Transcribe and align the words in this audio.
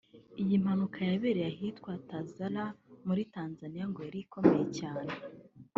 Iyi 0.41 0.55
mpanuka 0.63 0.97
yabereye 1.11 1.49
ahitwa 1.53 1.91
Tazara 2.09 2.63
muri 3.07 3.21
Tanzaniya 3.35 3.85
ngo 3.89 3.99
yari 4.07 4.19
ikomeye 4.25 4.65
cyane 4.79 5.11